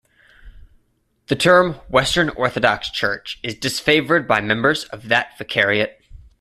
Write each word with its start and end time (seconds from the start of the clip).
The 1.27 1.35
term 1.35 1.73
"Western 1.87 2.29
Orthodox 2.29 2.89
Church" 2.89 3.39
is 3.43 3.53
disfavored 3.53 4.25
by 4.25 4.41
members 4.41 4.85
of 4.85 5.09
that 5.09 5.37
Vicariate. 5.37 5.95